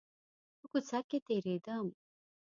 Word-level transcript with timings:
په 0.59 0.65
کوڅه 0.71 0.99
کښې 1.09 1.19
تېرېدم. 1.27 1.85